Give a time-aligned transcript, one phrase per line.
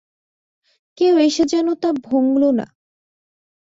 [0.97, 2.65] কেউ এসে যেন তা ভঙুল না।